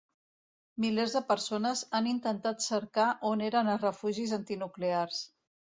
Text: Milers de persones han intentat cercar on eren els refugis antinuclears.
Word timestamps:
Milers 0.85 1.13
de 1.17 1.21
persones 1.27 1.83
han 1.99 2.09
intentat 2.13 2.67
cercar 2.69 3.07
on 3.33 3.45
eren 3.51 3.73
els 3.77 3.87
refugis 3.89 4.39
antinuclears. 4.43 5.27